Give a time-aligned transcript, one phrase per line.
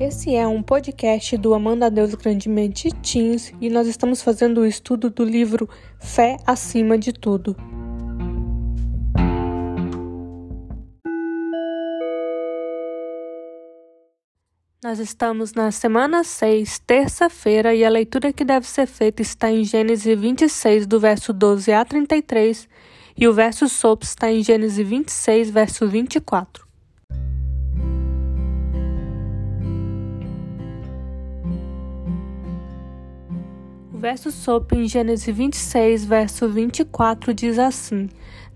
[0.00, 5.08] Esse é um podcast do Amanda Deus Grandemente Teens e nós estamos fazendo o estudo
[5.08, 5.70] do livro
[6.00, 7.56] Fé Acima de Tudo.
[14.82, 19.62] Nós estamos na semana 6, terça-feira, e a leitura que deve ser feita está em
[19.62, 22.68] Gênesis 26, do verso 12 a 33,
[23.16, 26.63] e o verso sopro está em Gênesis 26, verso 24.
[33.94, 38.08] O verso sopro em Gênesis 26, verso 24 diz assim: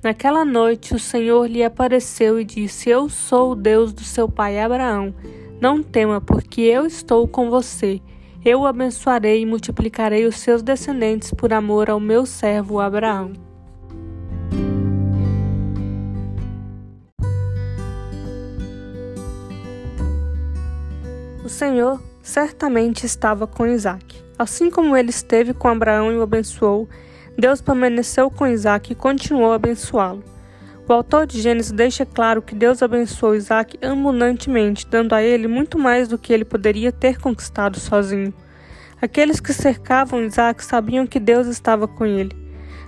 [0.02, 4.58] Naquela noite o Senhor lhe apareceu e disse: Eu sou o Deus do seu pai
[4.58, 5.14] Abraão.
[5.60, 8.02] Não tema, porque eu estou com você.
[8.44, 13.32] Eu o abençoarei e multiplicarei os seus descendentes por amor ao meu servo Abraão.
[21.44, 24.27] O Senhor certamente estava com Isaac.
[24.38, 26.88] Assim como ele esteve com Abraão e o abençoou,
[27.36, 30.22] Deus permaneceu com Isaac e continuou a abençoá-lo.
[30.88, 35.78] O autor de Gênesis deixa claro que Deus abençoou Isaac abundantemente, dando a ele muito
[35.78, 38.32] mais do que ele poderia ter conquistado sozinho.
[39.02, 42.34] Aqueles que cercavam Isaac sabiam que Deus estava com ele.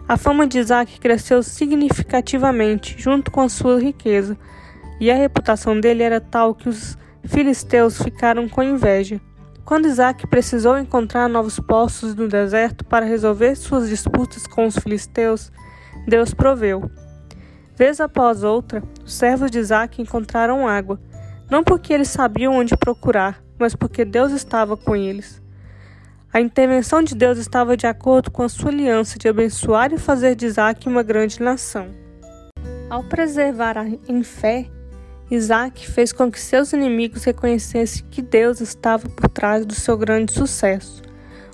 [0.08, 4.36] A fama de Isaac cresceu significativamente junto com a sua riqueza,
[4.98, 9.20] e a reputação dele era tal que os filisteus ficaram com inveja.
[9.70, 15.52] Quando Isaac precisou encontrar novos postos no deserto para resolver suas disputas com os filisteus,
[16.08, 16.90] Deus proveu.
[17.76, 20.98] Vez após outra, os servos de Isaac encontraram água,
[21.48, 25.40] não porque eles sabiam onde procurar, mas porque Deus estava com eles.
[26.32, 30.34] A intervenção de Deus estava de acordo com a sua aliança de abençoar e fazer
[30.34, 31.86] de Isaac uma grande nação.
[32.90, 33.76] Ao preservar
[34.08, 34.68] em fé,
[35.30, 40.32] Isaac fez com que seus inimigos reconhecessem que Deus estava por trás do seu grande
[40.32, 41.02] sucesso.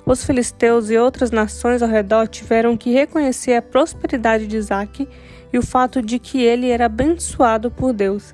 [0.03, 5.07] Os filisteus e outras nações ao redor tiveram que reconhecer a prosperidade de Isaac
[5.53, 8.33] e o fato de que ele era abençoado por Deus.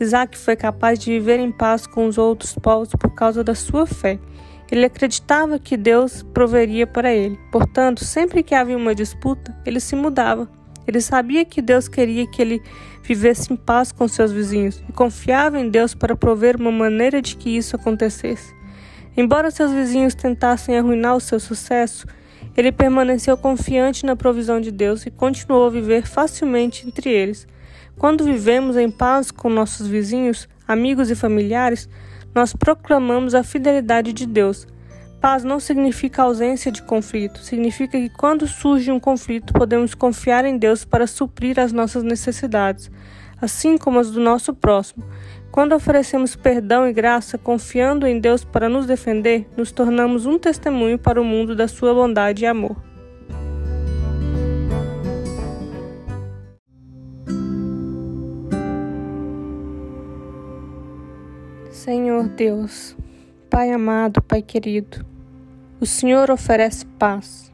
[0.00, 3.84] Isaac foi capaz de viver em paz com os outros povos por causa da sua
[3.84, 4.18] fé.
[4.70, 7.38] Ele acreditava que Deus proveria para ele.
[7.52, 10.48] Portanto, sempre que havia uma disputa, ele se mudava.
[10.88, 12.62] Ele sabia que Deus queria que ele
[13.02, 17.36] vivesse em paz com seus vizinhos e confiava em Deus para prover uma maneira de
[17.36, 18.54] que isso acontecesse.
[19.14, 22.06] Embora seus vizinhos tentassem arruinar o seu sucesso,
[22.56, 27.46] ele permaneceu confiante na provisão de Deus e continuou a viver facilmente entre eles.
[27.98, 31.86] Quando vivemos em paz com nossos vizinhos, amigos e familiares,
[32.34, 34.66] nós proclamamos a fidelidade de Deus.
[35.20, 40.56] Paz não significa ausência de conflito, significa que quando surge um conflito podemos confiar em
[40.56, 42.88] Deus para suprir as nossas necessidades,
[43.40, 45.04] assim como as do nosso próximo.
[45.50, 50.98] Quando oferecemos perdão e graça, confiando em Deus para nos defender, nos tornamos um testemunho
[50.98, 52.76] para o mundo da sua bondade e amor.
[61.72, 62.94] Senhor Deus,
[63.58, 65.04] Pai amado, Pai querido,
[65.80, 67.52] o Senhor oferece paz.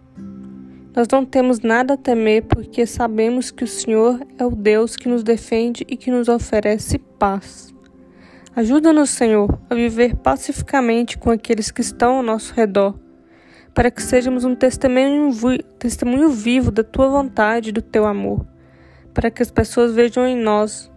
[0.94, 5.08] Nós não temos nada a temer porque sabemos que o Senhor é o Deus que
[5.08, 7.74] nos defende e que nos oferece paz.
[8.54, 13.00] Ajuda-nos, Senhor, a viver pacificamente com aqueles que estão ao nosso redor,
[13.72, 15.32] para que sejamos um testemunho,
[15.78, 18.46] testemunho vivo da tua vontade e do teu amor,
[19.14, 20.92] para que as pessoas vejam em nós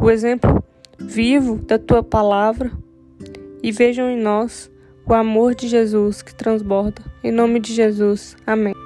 [0.00, 0.62] o exemplo
[1.00, 2.85] vivo da tua palavra
[3.62, 4.70] e vejam em nós
[5.06, 7.02] o amor de Jesus que transborda.
[7.22, 8.36] Em nome de Jesus.
[8.46, 8.85] Amém.